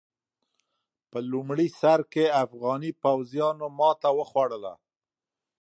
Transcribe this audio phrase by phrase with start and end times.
[1.11, 4.73] په لومړي سر کې افغاني پوځيانو ماته وخوړه.